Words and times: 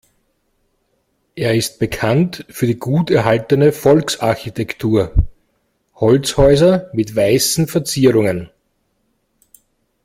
Er 1.35 1.53
ist 1.53 1.77
bekannt 1.77 2.43
für 2.49 2.65
die 2.65 2.79
gut 2.79 3.11
erhaltene 3.11 3.71
Volksarchitektur, 3.71 5.13
Holzhäuser 5.93 6.89
mit 6.93 7.15
weißen 7.15 7.67
Verzierungen. 7.67 8.49